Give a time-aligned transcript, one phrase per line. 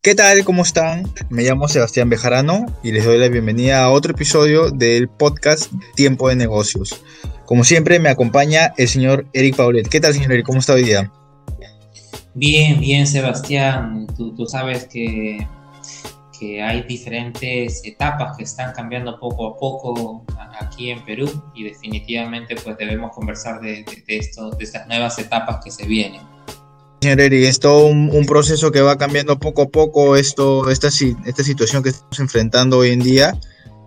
[0.00, 0.44] ¿Qué tal?
[0.44, 1.12] ¿Cómo están?
[1.28, 6.28] Me llamo Sebastián Bejarano y les doy la bienvenida a otro episodio del podcast Tiempo
[6.28, 7.02] de Negocios.
[7.46, 9.88] Como siempre me acompaña el señor Eric Paulet.
[9.88, 10.46] ¿Qué tal, señor Eric?
[10.46, 11.10] ¿Cómo está hoy día?
[12.34, 14.06] Bien, bien, Sebastián.
[14.16, 15.44] Tú, tú sabes que,
[16.38, 20.24] que hay diferentes etapas que están cambiando poco a poco
[20.60, 25.18] aquí en Perú y definitivamente pues debemos conversar de, de, de, esto, de estas nuevas
[25.18, 26.22] etapas que se vienen.
[27.00, 30.88] Señor Eri, es todo un, un, proceso que va cambiando poco a poco esto, esta,
[30.88, 33.38] esta situación que estamos enfrentando hoy en día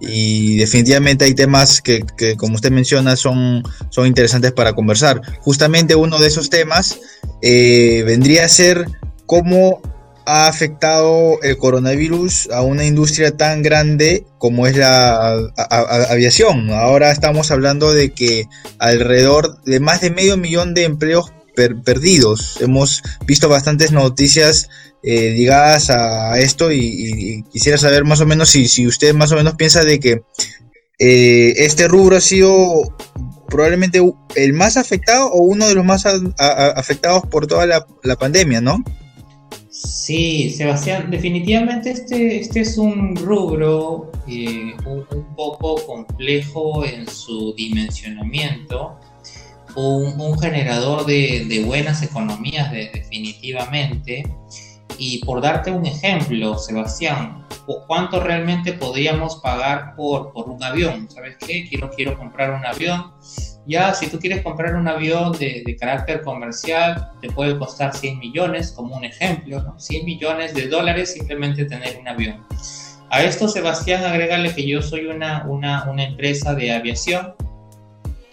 [0.00, 5.20] y definitivamente hay temas que, que, como usted menciona son, son interesantes para conversar.
[5.40, 6.98] Justamente uno de esos temas
[7.42, 8.86] eh, vendría a ser
[9.24, 9.80] cómo
[10.26, 16.70] ha afectado el coronavirus a una industria tan grande como es la a, a, aviación.
[16.70, 18.46] Ahora estamos hablando de que
[18.78, 22.58] alrededor de más de medio millón de empleos per perdidos.
[22.60, 24.68] Hemos visto bastantes noticias
[25.02, 29.36] eh, ligadas a esto y, quisiera saber más o menos si, si usted más o
[29.36, 30.22] menos piensa de que
[30.98, 32.94] eh, este rubro ha sido
[33.48, 34.00] probablemente
[34.34, 38.82] el más afectado o uno de los más afectados por toda la, pandemia, ¿no?
[39.70, 48.98] Sí, Sebastián, definitivamente este, este es un rubro eh, un poco complejo en su dimensionamiento
[49.76, 54.24] un, un generador de, de, buenas economías de, definitivamente.
[54.98, 57.46] Y por darte un ejemplo, Sebastián,
[57.86, 61.08] ¿cuánto realmente podríamos pagar por, por un avión?
[61.10, 61.68] ¿Sabes qué?
[61.68, 63.12] Quiero, quiero comprar un avión.
[63.66, 68.18] Ya, si tú quieres comprar un avión de, de carácter comercial, te puede costar 100
[68.18, 69.78] millones, como un ejemplo, ¿no?
[69.78, 72.46] 100 millones de dólares simplemente tener un avión.
[73.10, 77.34] A esto, Sebastián, agrégale que yo soy una, una, una empresa de aviación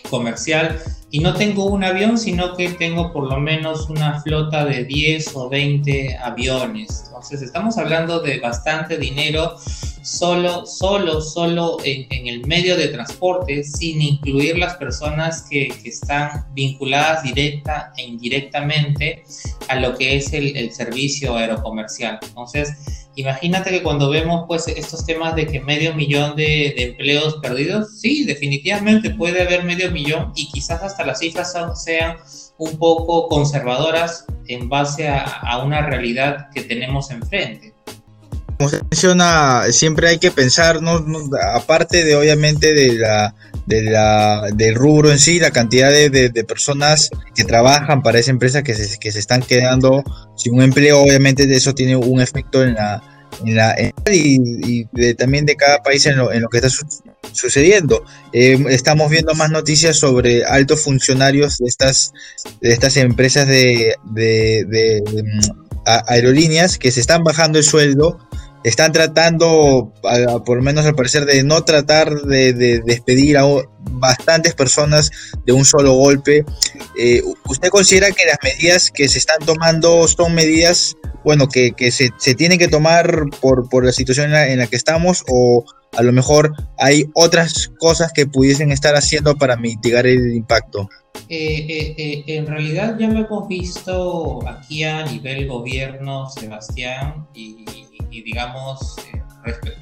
[0.09, 0.80] comercial
[1.14, 5.36] y no tengo un avión, sino que tengo por lo menos una flota de 10
[5.36, 7.03] o 20 aviones.
[7.06, 9.56] Entonces estamos hablando de bastante dinero
[10.02, 16.47] solo, solo, solo en, el medio de transporte, sin incluir las personas que, que, están
[16.56, 19.23] vinculadas directa e indirectamente
[19.69, 22.18] a lo que es el, el servicio aerocomercial.
[22.23, 28.00] Entonces, Imagínate que cuando vemos pues estos temas de que medio millón de, empleos perdidos,
[28.00, 32.18] sí, definitivamente puede haber medio millón y quizás hasta las cifras sean
[32.57, 37.73] un poco conservadoras en base a, a una realidad que tenemos enfrente
[38.57, 41.03] como se menciona, siempre hay que pensar, ¿no?
[41.53, 43.35] aparte de obviamente de la,
[43.66, 48.31] de la, del rubro en sí, la cantidad de, de, personas que trabajan para esa
[48.31, 50.03] empresa que se, que se están quedando
[50.35, 53.02] sin un empleo, obviamente eso tiene un efecto en la,
[53.46, 53.75] en la
[54.12, 56.85] y, de, también de cada país en lo, en lo que está su,
[57.31, 58.03] sucediendo.
[58.34, 62.13] Eh, estamos viendo más noticias sobre altos funcionarios de estas,
[62.62, 65.03] de estas empresas de, de, de
[65.85, 68.19] aerolíneas que se están bajando el sueldo
[68.63, 69.94] están tratando,
[70.46, 73.46] por lo menos al parecer, de no tratar de, de despedir a
[73.91, 75.12] bastantes personas
[75.46, 76.46] de un solo golpe.
[76.97, 82.35] Eh, ¿Usted considera que las medidas que se están tomando son medidas, bueno, que, se,
[82.35, 85.63] tienen que tomar por, la situación en la, que estamos o
[85.96, 90.90] a lo mejor hay otras cosas que pudiesen estar haciendo para mitigar el impacto?
[91.29, 97.82] Eh, eh, en realidad ya lo hemos visto aquí a nivel gobierno, Sebastián, y,
[98.13, 99.24] y digamos, eh,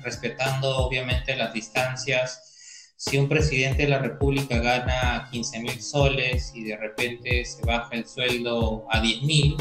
[0.03, 6.63] respetando obviamente las distancias, si un presidente de la República gana 15 mil soles y
[6.63, 9.57] de repente se baja el sueldo a 10 mil,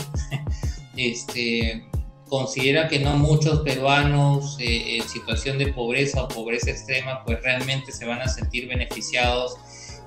[0.96, 1.84] este,
[2.28, 7.90] considera que no muchos peruanos eh, en situación de pobreza o pobreza extrema pues realmente
[7.92, 9.56] se van a sentir beneficiados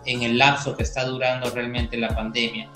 [0.05, 2.71] en el lapso que está durando realmente la pandemia.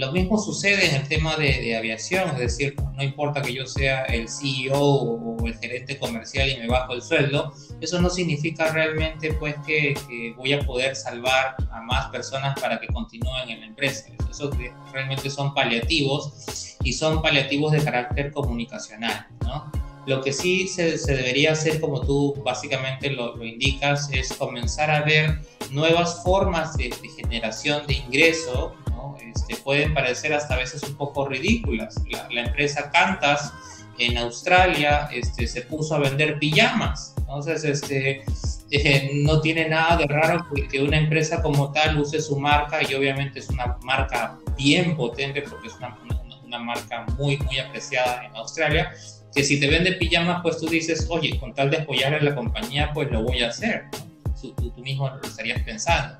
[0.00, 3.66] Lo mismo sucede en el tema de, de, aviación, es decir, no importa que yo
[3.66, 7.52] sea el CEO o el gerente comercial y me bajo el sueldo,
[7.82, 12.80] eso no significa realmente pues que, que voy a poder salvar a más personas para
[12.80, 14.06] que continúen en la empresa.
[14.30, 14.50] Eso
[14.90, 19.70] realmente son paliativos y son paliativos de carácter comunicacional, ¿no?
[20.06, 24.90] Lo que sí se, se, debería hacer, como tú básicamente lo, lo, indicas, es comenzar
[24.90, 28.74] a ver nuevas formas de, de generación de ingreso
[29.20, 31.96] este, pueden parecer hasta a veces un poco ridículas.
[32.10, 33.52] La, la empresa Cantas
[34.00, 37.14] en Australia este, se puso a vender pijamas.
[37.18, 38.24] Entonces, este,
[38.70, 42.94] eh, no tiene nada de raro que, una empresa como tal use su marca y
[42.94, 48.24] obviamente es una marca bien potente porque es una, una, una marca muy, muy apreciada
[48.24, 48.92] en Australia
[49.34, 52.34] que si te vende pijamas, pues tú dices, oye, con tal de apoyar a la
[52.34, 53.84] compañía, pues lo voy a hacer.
[53.92, 54.34] ¿no?
[54.40, 56.18] Tú, tú mismo lo estarías pensando,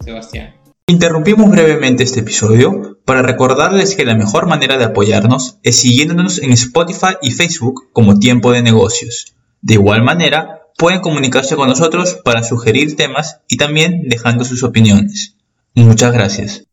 [0.00, 0.63] Sebastián.
[0.86, 6.52] Interrumpimos brevemente este episodio para recordarles que la mejor manera de apoyarnos es siguiéndonos en
[6.52, 9.34] Spotify y Facebook como Tiempo de Negocios.
[9.62, 15.36] De igual manera, pueden comunicarse con nosotros para sugerir temas y también dejando sus opiniones.
[15.74, 16.64] Muchas gracias.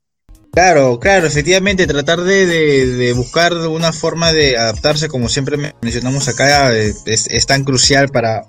[0.52, 7.46] Claro, claro, efectivamente, tratar de, buscar una forma de adaptarse, como siempre mencionamos acá, es,
[7.48, 8.44] tan crucial para,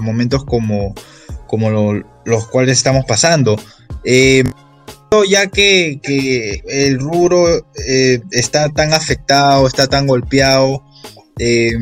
[0.00, 0.94] momentos como,
[1.46, 1.92] como
[2.24, 3.60] los cuales estamos pasando.
[4.02, 4.44] Eh,
[5.28, 6.00] ya que,
[6.68, 10.84] el rubro eh, está tan afectado, está tan golpeado,
[11.38, 11.72] eh,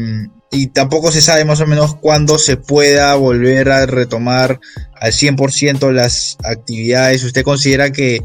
[0.51, 4.61] y tampoco se sabe más o menos cuándo se pueda volver a retomar
[5.01, 7.25] al 100% las actividades.
[7.25, 8.23] ¿Usted considera que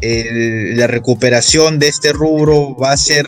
[0.00, 3.26] la recuperación de este rubro va a ser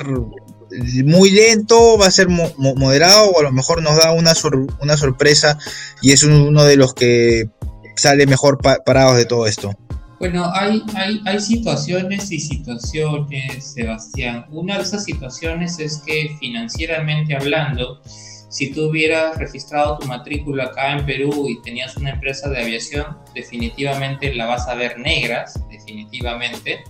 [1.05, 4.35] muy lento, va a ser moderado o a lo mejor nos da una,
[4.81, 5.58] una sorpresa
[6.02, 7.49] y es uno de los que
[7.96, 9.75] sale mejor parados de todo esto?
[10.18, 14.46] Bueno, hay, hay, hay situaciones y situaciones, Sebastián.
[14.50, 18.02] Una de esas situaciones es que financieramente hablando,
[18.48, 23.16] si tú hubieras registrado tu matrícula acá en Perú y tenías una empresa de aviación,
[23.32, 26.82] definitivamente la vas a ver negras, definitivamente.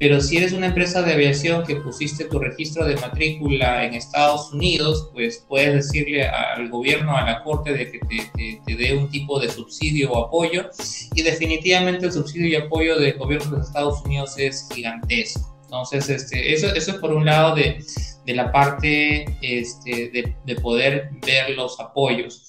[0.00, 4.50] Pero si eres una empresa de aviación que pusiste tu registro de matrícula en Estados
[4.50, 9.10] Unidos, pues puedes decirle al gobierno, a la corte, de que te, te, dé un
[9.10, 10.70] tipo de subsidio o apoyo.
[11.14, 15.54] Y definitivamente el subsidio y apoyo del gobierno de Estados Unidos es gigantesco.
[15.64, 17.84] Entonces, este, eso, eso es por un lado de,
[18.24, 22.48] de la parte este, de, de, poder ver los apoyos.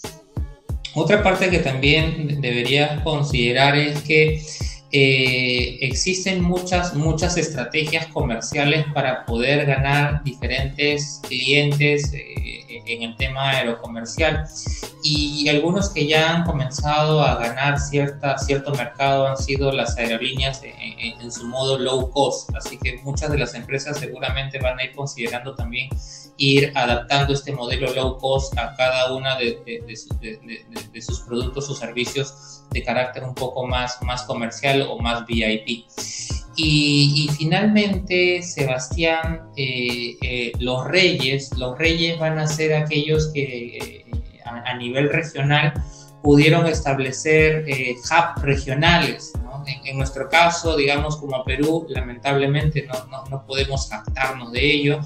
[0.95, 4.41] Otra parte que también deberías considerar es que
[4.91, 13.51] eh, existen muchas, muchas estrategias comerciales para poder ganar diferentes clientes eh, en el tema
[13.51, 14.45] aerocomercial
[15.03, 20.61] y algunos que ya han comenzado a ganar cierta, cierto mercado han sido las aerolíneas
[20.63, 24.93] en, su modo low cost, así que muchas de las empresas seguramente van a ir
[24.93, 25.89] considerando también
[26.37, 29.83] ir adaptando este modelo low cost a cada una de,
[30.91, 35.85] de sus productos o servicios de carácter un poco más, más comercial o más VIP.
[36.55, 44.00] Y, finalmente, Sebastián, eh, eh, los reyes, los reyes van a ser aquellos que eh,
[44.65, 45.73] a, nivel regional
[46.21, 49.33] pudieron establecer hubs regionales.
[49.85, 55.01] En, nuestro caso, digamos como Perú, lamentablemente no, no, no podemos jactarnos de ello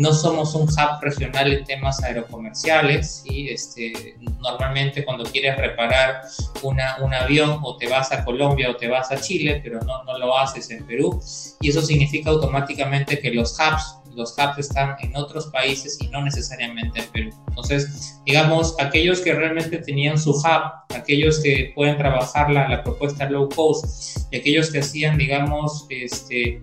[0.00, 3.22] no somos un hub regional en temas aerocomerciales.
[3.26, 6.22] y Este, normalmente cuando quieres reparar
[6.62, 10.02] una, un avión o te vas a Colombia o te vas a Chile, pero no,
[10.04, 11.20] no lo haces en Perú.
[11.60, 16.22] Y eso significa automáticamente que los hubs los hubs están en otros países y no
[16.22, 17.30] necesariamente en Perú.
[17.48, 23.28] Entonces, digamos, aquellos que realmente tenían su hub, aquellos que pueden trabajar la, la propuesta
[23.28, 26.62] low cost y aquellos que hacían, digamos, este,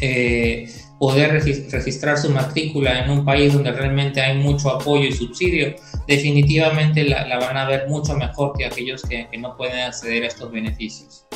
[0.00, 1.32] eh, poder
[1.70, 5.74] registrar su matrícula en un país donde realmente hay mucho apoyo y subsidio,
[6.08, 10.50] definitivamente la, van a ver mucho mejor que aquellos que, no pueden acceder a estos
[10.50, 11.26] beneficios.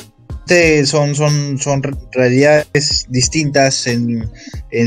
[0.85, 4.29] Son, son, son realidades distintas en,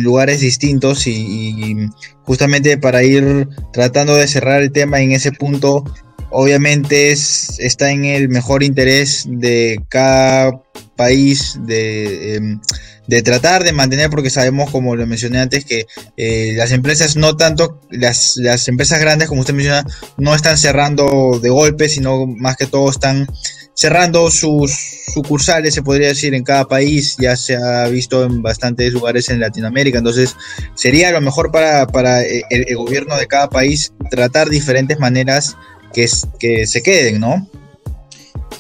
[0.03, 1.89] lugares distintos y,
[2.25, 5.85] justamente para ir tratando de cerrar el tema en ese punto,
[6.31, 10.63] obviamente es, está en el mejor interés de cada
[10.97, 12.37] país de...
[12.37, 12.61] Em,
[13.07, 17.37] de tratar de mantener, porque sabemos, como lo mencioné antes, que eh, las empresas no
[17.37, 19.85] tanto, las, las empresas grandes, como usted menciona,
[20.17, 23.27] no están cerrando de golpe, sino más que todo están
[23.75, 24.73] cerrando sus
[25.13, 29.41] sucursales, se podría decir, en cada país, ya se ha visto en bastantes lugares en
[29.41, 30.37] Latinoamérica, entonces
[30.75, 35.57] sería lo mejor para, para el, el, gobierno de cada país tratar diferentes maneras
[35.93, 36.07] que,
[36.39, 37.47] que se queden, ¿no?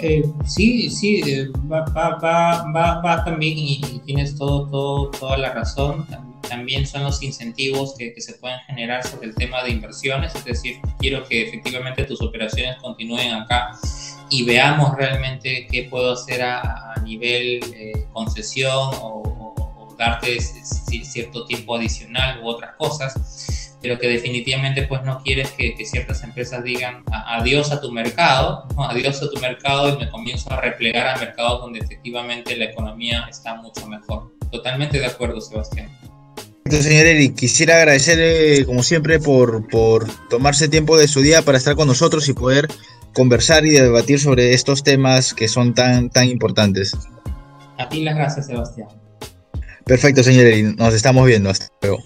[0.00, 5.52] Eh, sí, sí, eh, va, va, va, va, también y, tienes todo, todo, toda la
[5.52, 6.06] razón.
[6.48, 10.44] También son los incentivos que, que, se pueden generar sobre el tema de inversiones, es
[10.44, 13.70] decir, quiero que efectivamente tus operaciones continúen acá
[14.30, 21.76] y veamos realmente qué puedo hacer a, nivel eh, concesión o, o, darte cierto tiempo
[21.76, 27.70] adicional u otras cosas pero que definitivamente pues no quieres que, ciertas empresas digan adiós
[27.70, 31.80] a tu mercado, adiós a tu mercado y me comienzo a replegar a mercados donde
[31.80, 34.32] efectivamente la economía está mucho mejor.
[34.50, 35.90] Totalmente de acuerdo, Sebastián.
[36.64, 41.58] Entonces, señor Eric, quisiera agradecerle, como siempre, por, por tomarse tiempo de su día para
[41.58, 42.68] estar con nosotros y poder
[43.14, 46.92] conversar y debatir sobre estos temas que son tan, tan importantes.
[47.78, 48.88] A ti las gracias, Sebastián.
[49.86, 50.76] Perfecto, señor.
[50.76, 51.50] Nos estamos viendo.
[51.50, 52.02] Hasta luego.